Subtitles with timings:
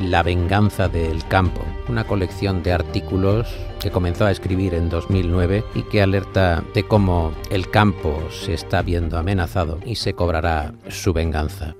[0.00, 3.48] La venganza del campo, una colección de artículos
[3.80, 8.82] que comenzó a escribir en 2009 y que alerta de cómo el campo se está
[8.82, 11.74] viendo amenazado y se cobrará su venganza.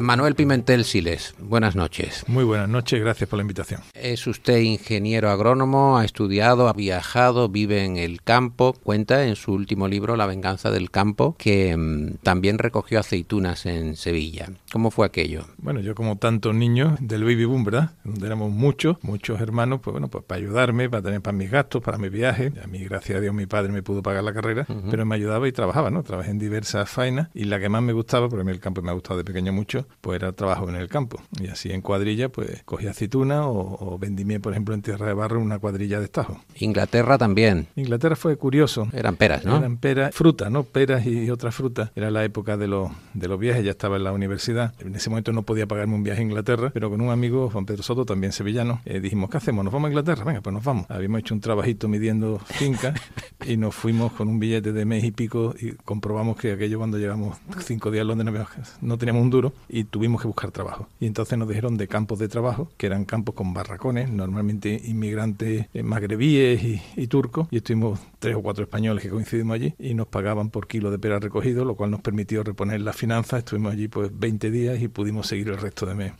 [0.00, 2.24] Manuel Pimentel Siles, buenas noches.
[2.28, 3.80] Muy buenas noches, gracias por la invitación.
[3.94, 8.74] Es usted ingeniero agrónomo, ha estudiado, ha viajado, vive en el campo.
[8.82, 13.96] Cuenta en su último libro, La venganza del campo, que mm, también recogió aceitunas en
[13.96, 14.50] Sevilla.
[14.72, 15.46] ¿Cómo fue aquello?
[15.58, 17.90] Bueno, yo como tantos niños del baby boom, ¿verdad?
[18.04, 21.82] Donde éramos muchos, muchos hermanos, pues bueno, pues para ayudarme, para tener para mis gastos,
[21.82, 22.52] para mi viaje.
[22.62, 25.48] A mí, gracias a Dios, mi padre me pudo pagar la carrera, pero me ayudaba
[25.48, 26.02] y trabajaba, ¿no?
[26.04, 28.80] Trabajé en diversas faenas y la que más me gustaba, porque a mí el campo
[28.82, 31.20] me ha gustado de pequeño mucho, pues era trabajo en el campo.
[31.40, 33.98] Y así en cuadrilla, pues cogía aceituna o, o
[34.42, 36.40] por ejemplo, en Tierra de Barro una cuadrilla de estajo.
[36.56, 37.68] Inglaterra también.
[37.76, 38.88] Inglaterra fue curioso.
[38.92, 39.56] Eran peras, ¿no?
[39.56, 40.64] Eran peras, fruta, ¿no?
[40.64, 41.90] Peras y otras frutas.
[41.94, 44.74] Era la época de los, de los viajes, ya estaba en la universidad.
[44.80, 47.66] En ese momento no podía pagarme un viaje a Inglaterra, pero con un amigo, Juan
[47.66, 49.64] Pedro Soto, también sevillano, eh, dijimos, ¿qué hacemos?
[49.64, 50.24] ¿Nos vamos a Inglaterra?
[50.24, 50.86] Venga, pues nos vamos.
[50.88, 53.00] Habíamos hecho un trabajito midiendo fincas
[53.48, 56.98] y nos fuimos con un billete de mes y pico y comprobamos que aquello cuando
[56.98, 58.46] llegamos cinco días a Londres no,
[58.82, 60.86] no teníamos un duro y tuvimos que buscar trabajo.
[61.00, 65.66] Y entonces nos dijeron de campos de trabajo, que eran campos con barracones, normalmente inmigrantes
[65.72, 69.94] eh, magrebíes y, y turcos, y estuvimos tres o cuatro españoles que coincidimos allí y
[69.94, 73.38] nos pagaban por kilo de pera recogido, lo cual nos permitió reponer las finanzas.
[73.38, 76.12] Estuvimos allí pues 20 días y pudimos seguir el resto de mes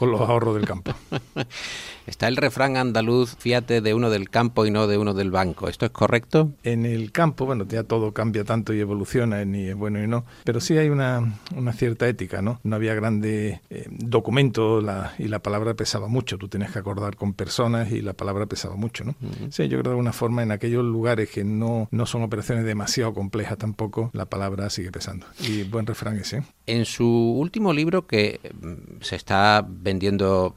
[0.00, 0.92] con los ahorros del campo.
[2.06, 5.68] Está el refrán andaluz, fíate de uno del campo y no de uno del banco.
[5.68, 6.50] ¿Esto es correcto?
[6.62, 10.24] En el campo, bueno, ya todo cambia tanto y evoluciona, ni es bueno y no,
[10.44, 12.58] pero sí hay una, una cierta ética, ¿no?
[12.64, 16.38] No había grandes eh, documentos la, y la palabra pesaba mucho.
[16.38, 19.14] Tú tienes que acordar con personas y la palabra pesaba mucho, ¿no?
[19.20, 19.50] Uh -huh.
[19.52, 23.12] Sí, yo creo de alguna forma en aquellos lugares que no, no son operaciones demasiado
[23.12, 25.26] complejas tampoco, la palabra sigue pesando.
[25.40, 26.42] Y buen refrán ese.
[26.66, 28.40] En su último libro que
[29.02, 30.54] se está vendiendo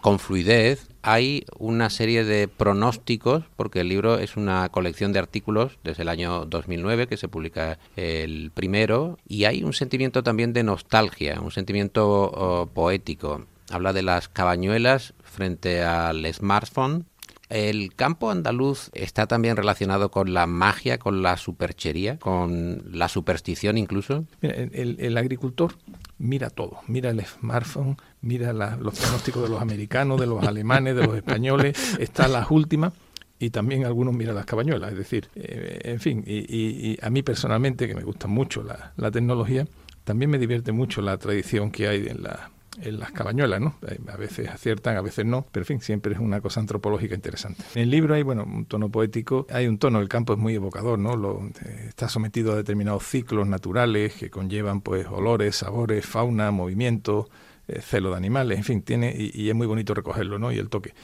[0.00, 5.78] con fluidez, hay una serie de pronósticos, porque el libro es una colección de artículos
[5.82, 10.62] desde el año 2009, que se publica el primero, y hay un sentimiento también de
[10.62, 13.46] nostalgia, un sentimiento poético.
[13.70, 17.06] Habla de las cabañuelas frente al smartphone.
[17.48, 23.76] El campo andaluz está también relacionado con la magia, con la superchería, con la superstición
[23.76, 24.24] incluso.
[24.40, 25.74] El, agricultor
[26.22, 31.04] mira todo, mira el smartphone, mira los pronósticos de los americanos, de los alemanes, de
[31.04, 32.92] los españoles, están las últimas
[33.40, 34.92] y también algunos miran las cabañuelas.
[34.92, 38.62] Es decir, eh, en fin, y, y, y, a mí personalmente, que me gusta mucho
[38.62, 39.66] la, la, tecnología,
[40.04, 43.74] también me divierte mucho la tradición que hay en, la, en las cabañuelas, ¿no?
[44.08, 47.64] A veces aciertan, a veces no, pero en fin, siempre es una cosa antropológica interesante.
[47.74, 50.54] En el libro hay, bueno, un tono poético, hay un tono, el campo es muy
[50.54, 51.16] evocador, ¿no?
[51.16, 57.28] Lo, eh, está sometido a determinados ciclos naturales que conllevan, pues, olores, sabores, fauna, movimiento,
[57.28, 60.52] eh, celo de animales, en fin, tiene, y, es muy bonito recogerlo, ¿no?
[60.52, 60.94] Y el toque.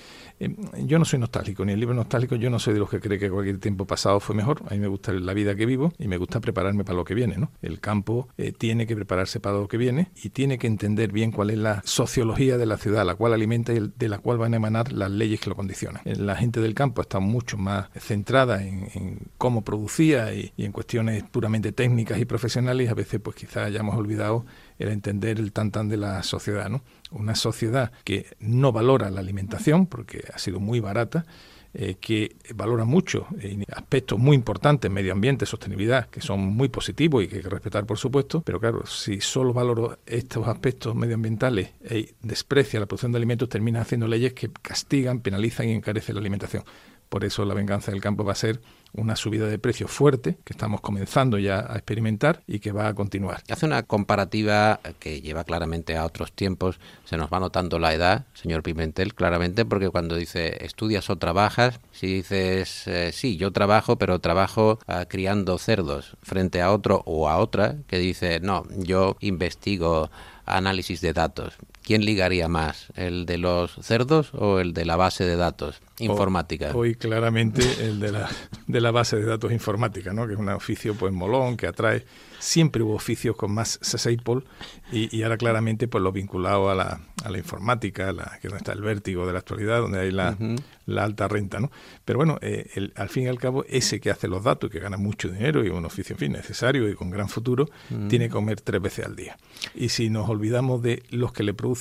[0.40, 3.00] Eh, yo no soy nostálgico, ni el libro nostálgico, yo no soy de los que
[3.00, 4.62] cree que cualquier tiempo pasado fue mejor.
[4.68, 7.14] A mí me gusta la vida que vivo y me gusta prepararme para lo que
[7.14, 7.50] viene, ¿no?
[7.62, 11.30] El campo eh, tiene que prepararse para lo que viene y tiene que entender bien
[11.30, 14.54] cuál es la sociología de la ciudad, la cual alimenta y de la cual van
[14.54, 16.02] a emanar las leyes que lo condicionan.
[16.04, 20.64] Eh, La gente del campo está mucho más centrada en, en cómo producía y, y
[20.64, 24.44] en cuestiones puramente técnicas y profesionales y a veces pues quizás hayamos olvidado
[24.78, 26.82] el entender el tan tan de la sociedad, ¿no?
[27.10, 31.26] Una sociedad que no valora la alimentación porque ha sido muy barata,
[31.74, 37.22] eh, que valora mucho eh, aspectos muy importantes, medio ambiente, sostenibilidad, que son muy positivos
[37.22, 41.72] y que hay que respetar, por supuesto, pero claro, si solo valoro estos aspectos medioambientales
[41.90, 46.20] y desprecia la producción de alimentos, termina haciendo leyes que castigan, penalizan y encarecen la
[46.20, 46.64] alimentación.
[47.08, 48.60] Por eso la venganza del campo va a ser
[48.94, 52.94] una subida de precios fuerte que estamos comenzando ya a experimentar y que va a
[52.94, 53.42] continuar.
[53.50, 56.80] Hace una comparativa que lleva claramente a otros tiempos.
[57.04, 61.80] Se nos va notando la edad, señor Pimentel, claramente, porque cuando dice estudias o trabajas,
[61.92, 67.28] si dices eh, sí, yo trabajo, pero trabajo uh, criando cerdos, frente a otro o
[67.28, 70.10] a otra que dice no, yo investigo
[70.46, 71.58] análisis de datos.
[71.88, 76.72] ¿Quién ligaría más, el de los cerdos o el de la base de datos informática?
[76.74, 78.28] Hoy, claramente el de la,
[78.66, 80.26] de la base de datos informática, ¿no?
[80.26, 82.04] que es un oficio pues molón, que atrae.
[82.40, 84.44] Siempre hubo oficios con más SEIPOL
[84.92, 88.52] y, y, ahora claramente pues lo vinculado a la, a la informática, la, que es
[88.52, 90.62] donde está el vértigo de la actualidad, donde hay la, uh -huh.
[90.86, 91.58] la alta renta.
[91.58, 91.72] ¿no?
[92.04, 94.72] Pero bueno, eh, el, al fin y al cabo, ese que hace los datos y
[94.74, 97.94] que gana mucho dinero y un oficio en fin, necesario y con gran futuro, uh
[97.94, 98.08] -huh.
[98.08, 99.36] tiene que comer tres veces al día.
[99.74, 101.77] Y si nos olvidamos de los que le producen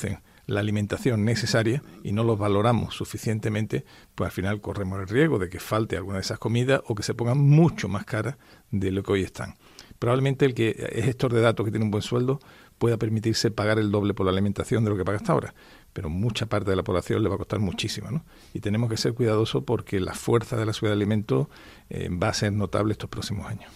[0.48, 3.86] la alimentación necesaria y no los valoramos suficientemente,
[4.16, 7.04] pues al final corremos el riesgo de que falte alguna de esas comidas o que
[7.04, 8.38] se pongan mucho más caras
[8.72, 9.56] de lo que hoy están.
[10.00, 12.40] Probablemente el que es gestor de datos que tiene un buen sueldo
[12.78, 15.54] pueda permitirse pagar el doble por la alimentación de lo que paga hasta ahora.
[15.94, 18.12] pero mucha parte de la población le va a costar muchísimo.
[18.12, 18.24] ¿no?
[18.54, 21.48] Y tenemos que ser cuidadosos porque la fuerza de la ciudad de alimentos
[21.90, 23.72] eh, va a ser notable estos próximos años.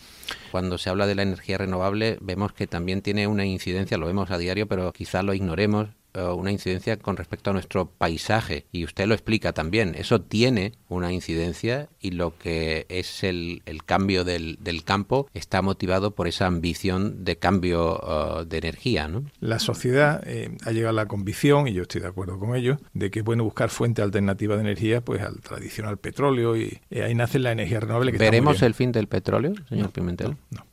[0.51, 4.29] Cuando se habla de la energía renovable, vemos que también tiene una incidencia, lo vemos
[4.29, 8.83] a diario, pero quizá lo ignoremos, eh, una incidencia con respecto a nuestro paisaje y
[8.83, 9.95] usted lo explica también.
[9.95, 16.27] Eso tiene una incidencia y lo que es el, cambio del, campo está motivado por
[16.27, 18.01] esa ambición de cambio
[18.41, 19.07] eh, de energía.
[19.07, 19.23] ¿no?
[19.39, 22.77] La sociedad eh, ha llegado a la convicción, y yo estoy de acuerdo con ello,
[22.93, 27.15] de que es bueno buscar fuentes alternativas de energía pues al tradicional petróleo y ahí
[27.15, 28.11] nace la energía renovable.
[28.13, 30.35] ¿Veremos el fin del petróleo, señor Pimentel?
[30.49, 30.70] no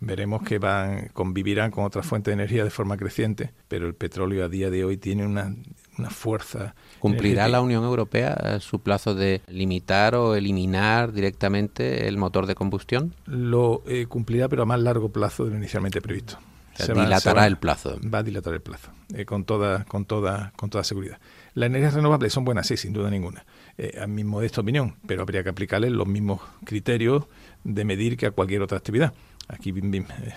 [0.00, 4.44] veremos que van convivirán con otras fuentes de energía de forma creciente, pero el petróleo
[4.44, 5.54] a día de hoy tiene una,
[5.98, 6.74] una fuerza.
[6.98, 13.14] ¿Cumplirá la Unión Europea su plazo de limitar o eliminar directamente el motor de combustión?
[13.26, 16.38] Lo eh, cumplirá, pero a más largo plazo de lo inicialmente previsto.
[16.74, 17.98] se dilatará el plazo.
[18.02, 21.18] Va a dilatar el plazo, eh, con, toda, con, toda, con toda seguridad.
[21.52, 23.44] Las energías renovables son buenas, sí, sin duda ninguna,
[23.76, 27.24] eh, a mi modesta opinión, pero habría que aplicarles los mismos criterios
[27.64, 29.12] de medir que a cualquier otra actividad.
[29.52, 29.74] Aquí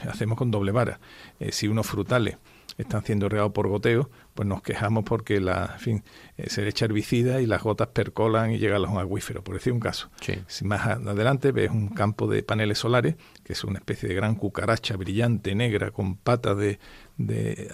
[0.10, 1.00] hacemos con doble vara.
[1.40, 2.38] Eh, si unos frutales
[2.78, 6.04] están siendo regados por goteo, pues nos quejamos porque la, fin,
[6.38, 9.56] eh, se le echa herbicida y las gotas percolan y llegan a los acuíferos, por
[9.56, 10.10] decir un caso.
[10.48, 14.36] Si más adelante ves un campo de paneles solares, que es una especie de gran
[14.36, 16.80] cucaracha brillante, negra, con patas de,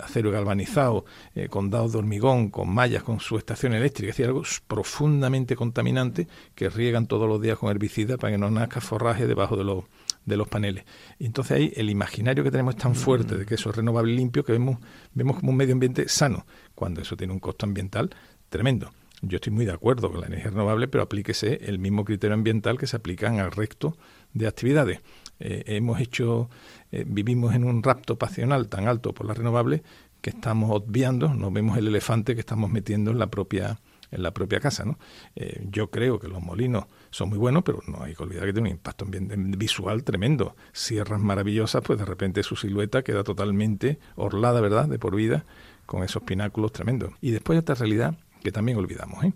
[0.03, 4.27] acero galvanizado, eh, con dados de hormigón, con mallas, con su estación eléctrica, es decir,
[4.27, 9.27] algo profundamente contaminante que riegan todos los días con herbicida para que no nazca forraje
[9.27, 9.85] debajo de los
[10.29, 10.85] de los paneles.
[11.17, 14.13] Y entonces ahí el imaginario que tenemos es tan fuerte de que eso es renovable
[14.13, 14.79] y limpio que vemos,
[15.13, 16.45] vemos como un medio ambiente sano,
[16.75, 18.09] cuando eso tiene un costo ambiental
[18.49, 18.91] tremendo.
[19.21, 22.77] Yo estoy muy de acuerdo con la energía renovable, pero aplíquese el mismo criterio ambiental
[22.77, 23.97] que se aplican al resto
[24.33, 25.01] de actividades.
[25.41, 26.49] Eh, hemos hecho,
[26.91, 29.81] eh, vivimos en un rapto pasional tan alto por las renovables
[30.21, 33.79] que estamos obviando, no vemos el elefante que estamos metiendo en la propia
[34.11, 34.85] en la propia casa.
[34.85, 34.97] ¿no?
[35.35, 38.53] Eh, yo creo que los molinos son muy buenos, pero no hay que olvidar que
[38.53, 40.55] tienen un impacto visual tremendo.
[40.71, 45.45] Sierras maravillosas, pues de repente su silueta queda totalmente orlada, ¿verdad?, de por vida,
[45.85, 47.13] con esos pináculos tremendos.
[47.21, 49.23] Y después hay otra realidad que también olvidamos.
[49.23, 49.33] ¿eh?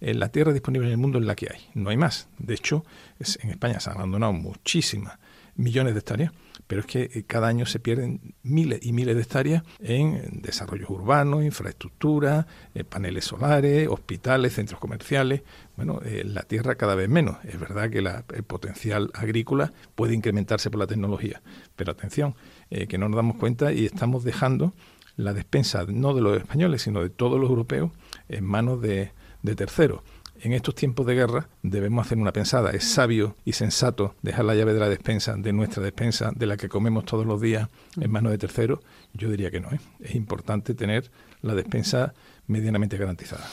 [0.00, 2.28] En la tierra disponible en el mundo es la que hay, no hay más.
[2.38, 2.84] De hecho,
[3.18, 5.18] en España se han abandonado muchísimas
[5.56, 6.32] millones de hectáreas
[6.66, 10.88] pero es que eh, cada año se pierden miles y miles de hectáreas en desarrollos
[10.90, 15.42] urbanos, infraestructura, eh, paneles solares, hospitales, centros comerciales.
[15.76, 17.36] Bueno, eh, la tierra cada vez menos.
[17.44, 21.42] Es verdad que el potencial agrícola puede incrementarse por la tecnología,
[21.76, 22.34] pero atención,
[22.70, 24.72] que no nos damos cuenta y estamos dejando
[25.16, 27.92] la despensa no de los españoles, sino de todos los europeos
[28.28, 29.12] en manos de,
[29.42, 30.00] de terceros
[30.44, 32.70] en estos tiempos de guerra debemos hacer una pensada.
[32.70, 36.58] Es sabio y sensato dejar la llave de la despensa, de nuestra despensa, de la
[36.58, 38.80] que comemos todos los días, en manos de terceros.
[39.14, 39.70] Yo diría que no.
[39.70, 39.80] ¿eh?
[40.00, 41.10] Es importante tener
[41.40, 42.12] la despensa
[42.46, 43.48] medianamente garantizada.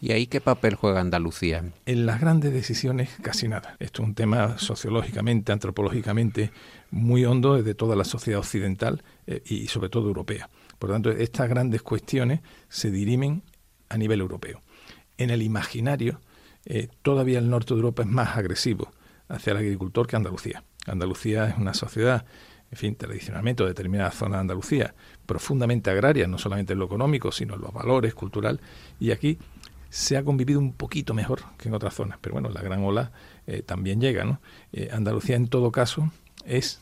[0.00, 1.62] ¿Y ahí qué papel juega Andalucía?
[1.84, 3.76] En las grandes decisiones casi nada.
[3.78, 6.52] Esto es un tema sociológicamente, antropológicamente
[6.90, 10.48] muy hondo desde toda la sociedad occidental eh, y sobre todo europea.
[10.78, 12.40] Por lo tanto, estas grandes cuestiones
[12.70, 13.42] se dirimen
[13.90, 14.62] a nivel europeo.
[15.18, 16.18] En el imaginario
[16.66, 18.90] eh, todavía el norte de Europa es más agresivo
[19.28, 20.64] hacia el agricultor que Andalucía.
[20.86, 22.24] Andalucía es una sociedad,
[22.70, 24.94] en fin, tradicionalmente o determinada zona de Andalucía,
[25.26, 28.60] profundamente agraria, no solamente en lo económico, sino en los valores, cultural,
[28.98, 29.38] y aquí
[29.90, 33.10] se ha convivido un poquito mejor que en otras zonas, pero bueno, la gran ola
[33.46, 34.40] eh, también llega, ¿no?
[34.72, 36.12] Eh, Andalucía en todo caso
[36.44, 36.80] es,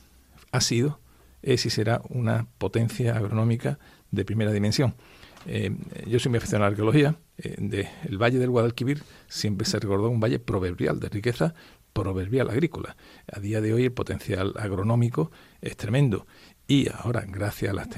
[0.53, 1.01] ha sido,
[1.43, 3.79] es y será una potencia agronómica
[4.11, 4.95] de primera dimensión.
[5.47, 5.71] Eh,
[6.07, 7.17] yo soy muy aficionado a la arqueología.
[7.39, 11.55] Eh, el Valle del Guadalquivir siempre se recordó un valle proverbial, de riqueza
[11.93, 12.97] proverbial agrícola.
[13.33, 15.31] A día de hoy el potencial agronómico
[15.61, 16.27] es tremendo.
[16.71, 17.89] Y ahora, gracias a las,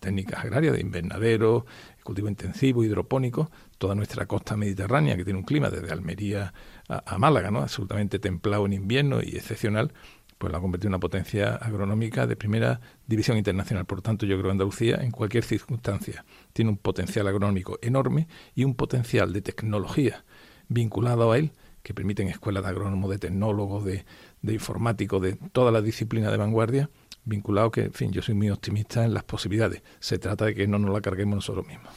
[0.00, 1.64] técnicas agrarias de invernadero,
[2.02, 6.52] cultivo intensivo, hidropónico, toda nuestra costa mediterránea, que tiene un clima desde Almería
[6.88, 7.60] a, a Málaga, ¿no?
[7.60, 9.92] absolutamente templado en invierno y excepcional,
[10.40, 13.84] pues la ha convertido en una potencia agronómica de primera división internacional.
[13.84, 18.64] Por tanto, yo creo que Andalucía, en cualquier circunstancia, tiene un potencial agronómico enorme y
[18.64, 20.24] un potencial de tecnología
[20.66, 24.06] vinculado a él que permiten escuelas de agrónomos, de tecnólogos, de,
[24.40, 26.88] de informáticos, de toda la disciplina de vanguardia,
[27.26, 29.82] vinculado que, en fin, yo soy muy optimista en las posibilidades.
[29.98, 31.90] Se trata de que no nos la carguemos nosotros mismos.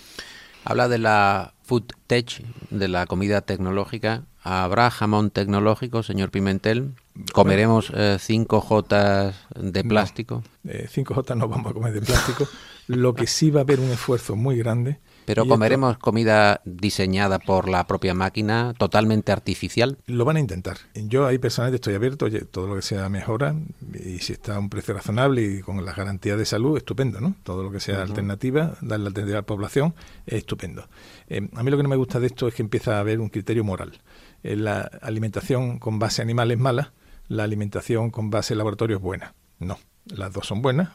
[0.65, 4.25] Habla de la food tech, de la comida tecnológica.
[4.41, 6.93] ¿Habrá jamón tecnológico, señor Pimentel?
[7.31, 10.43] ¿Comeremos eh, cinco jotas de plástico?
[10.67, 12.47] Eh, cinco jotas no vamos a comer de plástico.
[12.87, 17.69] Lo que sí va a haber un esfuerzo muy grande Pero comeremos comida diseñada por
[17.69, 19.97] la propia máquina, totalmente artificial.
[20.05, 20.77] Lo van a intentar.
[20.95, 23.55] Yo ahí personalmente estoy abierto, oye, todo lo que sea mejora
[23.93, 27.35] y si está a un precio razonable y con las garantías de salud, estupendo, ¿no?
[27.43, 29.93] Todo lo que sea alternativa, darle alternativa a la población,
[30.25, 30.87] es estupendo.
[31.29, 33.21] Eh, a mí lo que no me gusta de esto es que empieza a haber
[33.21, 34.01] un criterio moral.
[34.43, 36.91] Eh, la alimentación con base animal es mala,
[37.27, 39.33] la alimentación con base laboratorio es buena.
[39.59, 40.89] No las dos son buenas,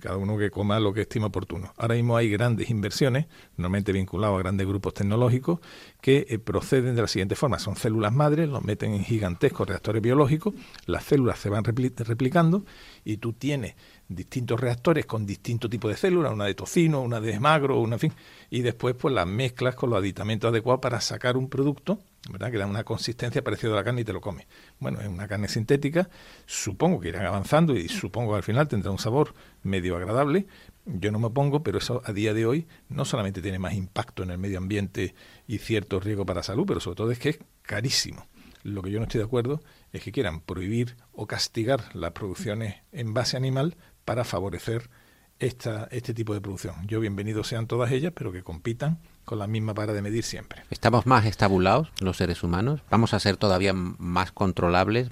[0.00, 1.72] cada uno que coma lo que estima oportuno.
[1.78, 5.60] Ahora mismo hay grandes inversiones, normalmente vinculadas a grandes grupos tecnológicos,
[6.02, 7.58] que eh, proceden de la siguiente forma.
[7.58, 12.64] Son células madres, los meten en gigantescos reactores biológicos, las células se van replicando
[13.04, 13.74] y tú tienes
[14.08, 18.12] distintos reactores con distinto tipo de células, una de tocino, una de magro, una fin,
[18.50, 21.98] y después pues las mezclas con los aditamentos adecuados para sacar un producto
[22.30, 22.50] ¿verdad?
[22.50, 24.46] que da una consistencia parecida a la carne y te lo comes.
[24.78, 26.08] Bueno, es una carne sintética,
[26.46, 30.46] supongo que irán avanzando y supongo que al final tendrá un sabor medio agradable.
[30.84, 34.22] Yo no me opongo, pero eso a día de hoy no solamente tiene más impacto
[34.22, 35.14] en el medio ambiente
[35.46, 38.26] y cierto riesgo para la salud, pero sobre todo es que es carísimo.
[38.62, 42.76] Lo que yo no estoy de acuerdo es que quieran prohibir o castigar las producciones
[42.92, 44.90] en base animal para favorecer
[45.38, 46.74] esta, este tipo de producción.
[46.86, 50.62] Yo bienvenidos sean todas ellas, pero que compitan con la misma para de medir siempre.
[50.70, 52.80] ¿Estamos más estabulados los seres humanos?
[52.90, 55.08] ¿Vamos a ser todavía más controlables,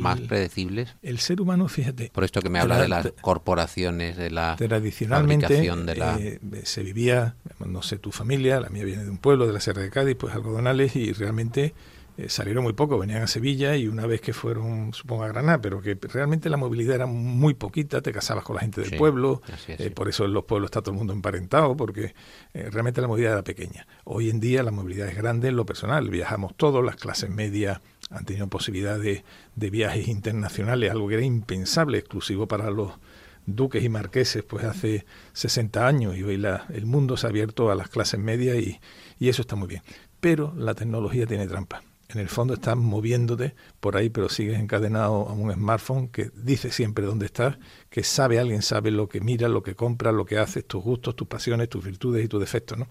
[0.00, 0.96] más predecibles?
[1.02, 2.10] El ser humano, fíjate...
[2.12, 6.18] Por esto que me habla de las corporaciones, de la tradicionalmente de la...
[6.18, 9.60] Eh, se vivía, no sé, tu familia, la mía viene de un pueblo, de la
[9.60, 11.74] Sierra de Cádiz, pues algodonales, y realmente
[12.16, 15.60] eh, salieron muy poco, venían a Sevilla y una vez que fueron, supongo, a Granada,
[15.60, 19.42] pero que realmente la movilidad era muy poquita, te casabas con la gente del pueblo,
[19.66, 22.14] eh, por eso en los pueblos está todo el mundo emparentado, porque
[22.52, 23.88] eh, realmente la movilidad era pequeña.
[24.04, 27.80] Hoy en día la movilidad es grande en lo personal, viajamos todos, las clases medias
[28.10, 29.24] han tenido posibilidad de,
[29.56, 32.92] de viajes internacionales, algo que era impensable, exclusivo para los
[33.46, 37.72] duques y marqueses pues hace 60 años y hoy la, el mundo se ha abierto
[37.72, 38.80] a las clases medias y,
[39.18, 39.82] y eso está muy bien.
[40.20, 45.28] Pero la tecnología tiene trampa en el fondo estás moviéndote por ahí, pero sigues encadenado
[45.28, 47.58] a un smartphone que dice siempre dónde estás,
[47.90, 51.16] que sabe, alguien sabe lo que mira, lo que compra, lo que haces, tus gustos,
[51.16, 52.88] tus pasiones, tus virtudes y tus defectos, ¿no?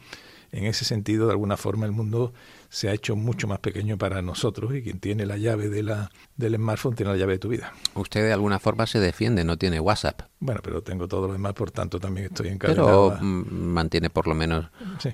[0.54, 2.32] En ese sentido, de alguna forma, el mundo
[2.70, 6.12] se ha hecho mucho más pequeño para nosotros y quien tiene la llave de la,
[6.38, 7.74] del smartphone tiene la llave de tu vida.
[7.96, 10.22] Usted de alguna forma se defiende, no tiene WhatsApp.
[10.40, 13.16] Bueno, pero tengo todo lo demás, por tanto también estoy encadenado.
[13.16, 14.68] Pero mantiene por lo menos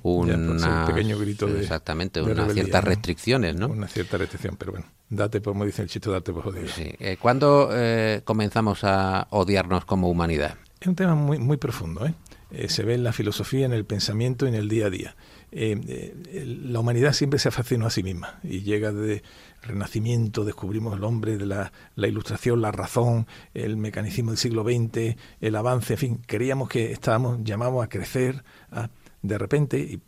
[0.04, 3.70] un pequeño grito de Exactamente, unas ciertas restricciones, ¿no?
[3.70, 6.68] Una cierta restricción, pero bueno, date por, como dice el chiste, date por jodido.
[6.68, 6.92] Sí.
[7.00, 10.58] Eh, ¿Cuándo eh, comenzamos a odiarnos como humanidad?
[10.82, 12.14] Es un tema muy, muy profundo, ¿eh?
[12.52, 15.16] Eh, se ve en la filosofía, en el pensamiento y en el día a día.
[15.52, 19.24] Eh, eh, la humanidad siempre se fascinó a sí misma y llega de
[19.62, 25.56] Renacimiento, descubrimos el hombre, de la, ilustración, la razón, el mecanismo del siglo XX, el
[25.56, 28.44] avance, en fin, creíamos que estábamos llamados a crecer,
[29.22, 30.02] de repente, y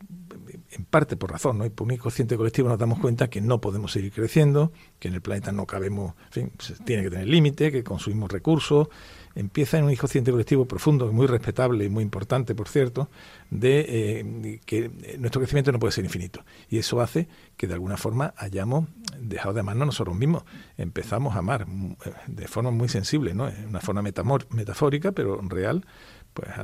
[0.70, 1.66] en parte por razón, ¿no?
[1.66, 5.14] y por un inconsciente colectivo nos damos cuenta que no podemos seguir creciendo, que en
[5.14, 6.52] el planeta no cabemos, en fin,
[6.84, 8.88] tiene que tener límite, que consumimos recursos,
[9.34, 13.08] empieza en un inconsciente colectivo profundo, muy respetable y muy importante, por cierto,
[13.50, 16.44] de eh, que nuestro crecimiento no puede ser infinito.
[16.68, 20.44] Y eso hace que de alguna forma hayamos dejado de amarnos nosotros mismos.
[20.76, 21.96] Empezamos a amar mm,
[22.26, 23.50] de forma muy sensible, ¿no?
[23.68, 25.86] una forma metafórica, pero real,
[26.34, 26.62] pues a,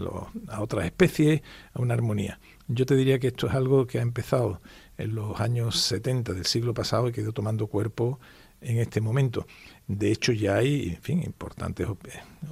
[0.49, 2.39] a otras especies, a una armonía.
[2.69, 4.61] Yo te diría que esto es algo que ha empezado
[4.97, 8.19] en los años 70 del siglo pasado y que ha tomando cuerpo
[8.61, 9.47] en este momento.
[9.89, 11.89] De hecho, ya hay, en fin, importantes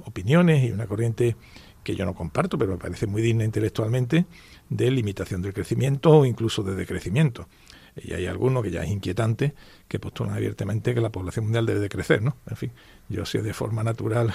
[0.05, 1.35] opiniones y una corriente
[1.83, 4.25] que yo no comparto, pero me parece muy digna intelectualmente,
[4.69, 7.47] de limitación del crecimiento o incluso de decrecimiento.
[8.03, 9.53] Y hay algunos que ya es inquietante
[9.87, 12.37] que postulan abiertamente que la población mundial debe de crecer, ¿no?
[12.49, 12.71] En fin,
[13.09, 14.33] yo sé de forma natural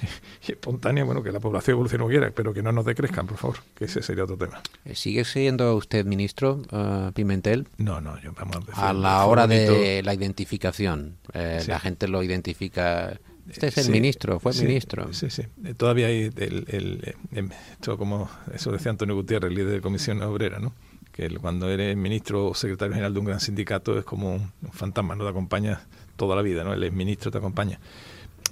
[0.48, 3.36] y espontánea, bueno, que la población evolucione no quiera, pero que no nos decrezcan, por
[3.36, 4.60] favor, que ese sería otro tema.
[4.84, 7.68] Eh, ¿Sigue siendo usted ministro, uh, Pimentel?
[7.76, 12.22] No, no, yo vamos a A la hora de la identificación, eh, la gente lo
[12.22, 13.18] identifica...
[13.48, 15.10] Este es el ministro, fue ministro.
[15.14, 15.42] Sí, sí.
[15.64, 16.66] Eh, todavía hay el,
[17.32, 20.74] el, esto como eso decía Antonio Gutiérrez, líder de Comisión Obrera, ¿no?
[21.18, 25.16] Que cuando eres ministro o secretario general de un gran sindicato es como un, fantasma,
[25.16, 25.80] no te acompaña
[26.14, 26.72] toda la vida, ¿no?
[26.72, 27.80] El ministro te acompaña.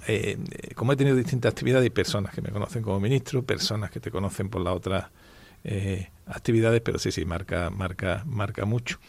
[0.05, 0.37] Eh,
[0.75, 4.11] como he tenido distintas actividades, hay personas que me conocen como ministro, personas que te
[4.11, 5.05] conocen por las otras
[5.63, 8.99] eh, actividades, pero sí, sí, marca, marca, marca mucho.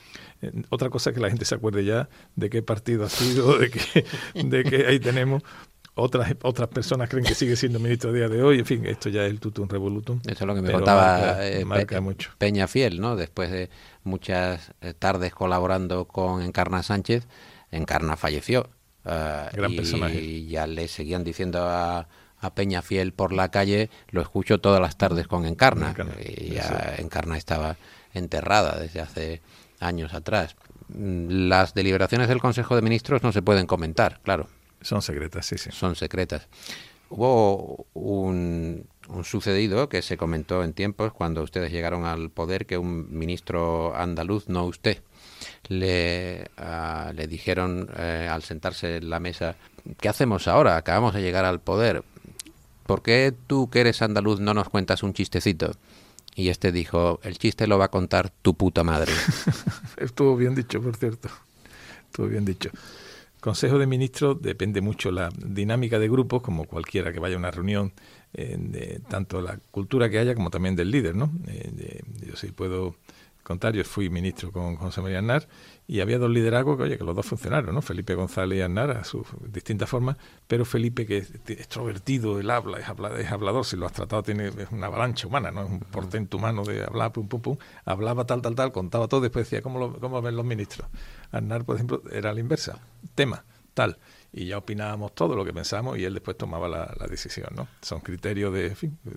[0.41, 3.59] Eh, otra cosa es que la gente se acuerde ya de qué partido ha sido,
[3.59, 5.43] de que, de que ahí tenemos
[5.99, 8.61] otras otras personas creen que sigue siendo ministro a día de hoy.
[8.61, 10.21] En fin, esto ya es el tutum revolutum.
[10.25, 11.65] Eso es lo que me contaba eh,
[12.39, 13.17] Peña Fiel, ¿no?
[13.17, 13.71] Después de
[14.05, 17.27] muchas eh, tardes colaborando con Encarna Sánchez,
[17.71, 18.71] Encarna falleció.
[19.05, 20.21] Uh, Gran y, personaje.
[20.21, 22.09] Y ya le seguían diciendo a,
[22.41, 25.91] a Peña Fiel por la calle, lo escucho todas las tardes con Encarna.
[25.91, 26.15] Encarna.
[26.21, 27.77] Y ya Encarna estaba
[28.13, 29.43] enterrada desde hace
[29.81, 30.57] años atrás.
[30.89, 34.49] Las deliberaciones del Consejo de Ministros no se pueden comentar, claro.
[34.81, 35.71] Son secretas, sí, sí.
[35.73, 36.49] Son secretas.
[37.11, 38.87] Hubo un,
[39.25, 44.49] sucedido que se comentó en tiempos cuando ustedes llegaron al poder que un ministro andaluz,
[44.49, 45.03] no usted,
[45.69, 49.57] le, ah, le dijeron eh, al sentarse en la mesa,
[50.01, 50.77] ¿qué hacemos ahora?
[50.77, 52.05] Acabamos de llegar al poder.
[52.87, 55.73] ¿Por qué tú que eres andaluz no nos cuentas un chistecito?
[56.35, 59.13] Y este dijo, el chiste lo va a contar tu puta madre.
[59.97, 61.29] Estuvo bien dicho, por cierto.
[62.07, 62.71] Estuvo bien dicho.
[63.41, 67.51] Consejo de Ministros depende mucho la dinámica de grupos, como cualquiera que vaya a una
[67.51, 67.93] reunión,
[68.35, 71.31] eh, de, tanto la cultura que haya como también del líder, ¿no?
[71.47, 72.97] Eh, yo sí puedo
[73.49, 75.49] contar, yo fui ministro con José María Aznar
[75.87, 77.81] y había dos liderazgos que, oye, que los dos funcionaron, ¿no?
[77.81, 82.79] Felipe González y Aznar a sus distintas formas, pero Felipe, que es extrovertido, él habla,
[82.79, 85.63] es, hablador, si lo has tratado, tiene es una avalancha humana, ¿no?
[85.63, 89.23] Es un portento humano de hablar, pum, pum, pum, hablaba tal, tal, tal, contaba todo,
[89.23, 90.87] después decía, ¿cómo lo, cómo ven los ministros?
[91.33, 92.79] Aznar, por ejemplo, era la inversa,
[93.15, 93.45] tema,
[93.79, 93.97] tal
[94.33, 97.67] y ya opinábamos todo lo que pensamos y él después tomaba la, decisión, ¿no?
[97.81, 98.77] Son criterios de,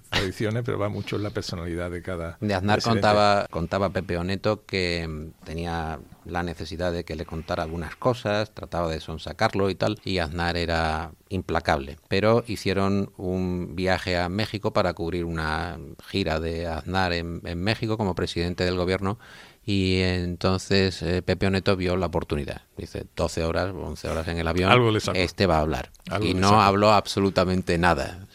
[0.09, 2.37] tradiciones, pero va mucho en la personalidad de cada...
[2.39, 7.63] De Aznar contaba, contaba Pepe Oneto que mm, tenía la necesidad de que le contara
[7.63, 11.97] algunas cosas, trataba de sonsacarlo y tal, y Aznar era implacable.
[12.07, 15.77] Pero hicieron un viaje a México para cubrir una
[16.07, 19.19] gira de Aznar en, en México como presidente del gobierno
[19.63, 22.63] y entonces eh, Pepe Oneto vio la oportunidad.
[22.77, 24.71] Dice, 12 horas, 11 horas en el avión,
[25.13, 25.91] este va a hablar.
[26.19, 28.27] y no habló absolutamente nada.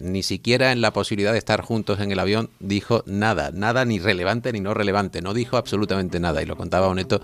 [0.00, 3.98] Ni siquiera en la posibilidad de estar juntos en el avión dijo nada, nada ni
[3.98, 5.20] relevante ni no relevante.
[5.20, 6.42] No dijo absolutamente nada.
[6.42, 7.20] Y lo contaba Oneto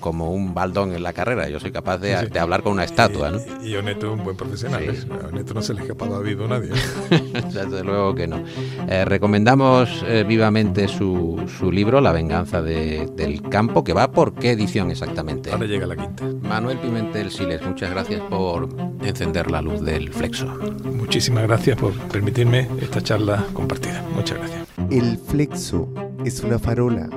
[0.00, 1.48] como un baldón en la carrera.
[1.48, 3.30] Yo soy capaz de, hablar con una estatua.
[3.30, 3.38] ¿no?
[3.62, 4.82] Y, Oneto es un buen profesional.
[4.82, 4.98] ¿eh?
[5.22, 6.70] A Oneto no se le escapaba a a nadie.
[7.52, 8.42] Desde luego que no.
[8.88, 14.52] Eh, recomendamos vivamente su, su libro, La venganza de del campo, que va por qué
[14.52, 15.50] edición exactamente.
[15.50, 16.24] Ahora llega la quinta.
[16.42, 18.68] Manuel Pimentel Siles, muchas gracias por
[19.02, 20.46] encender la luz del flexo.
[20.84, 24.04] Muchísimas gracias por permitirme esta charla compartida.
[24.14, 24.68] Muchas gracias.
[24.90, 25.92] El flexo
[26.24, 27.08] es una farola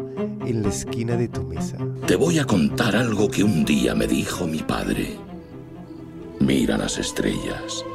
[0.45, 1.77] en la esquina de tu mesa.
[2.05, 5.17] Te voy a contar algo que un día me dijo mi padre.
[6.39, 7.85] Mira las estrellas.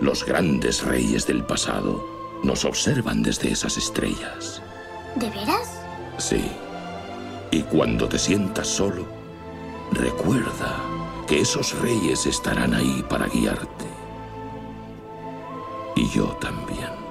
[0.00, 2.04] Los grandes reyes del pasado
[2.42, 4.60] nos observan desde esas estrellas.
[5.16, 5.80] ¿De veras?
[6.18, 6.42] Sí.
[7.50, 9.06] Y cuando te sientas solo,
[9.92, 10.80] recuerda
[11.26, 13.86] que esos reyes estarán ahí para guiarte.
[15.94, 17.01] Y yo también.